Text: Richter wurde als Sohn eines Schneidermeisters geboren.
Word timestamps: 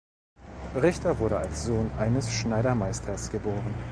Richter 0.81 1.19
wurde 1.19 1.37
als 1.37 1.65
Sohn 1.65 1.91
eines 1.99 2.33
Schneidermeisters 2.33 3.29
geboren. 3.29 3.75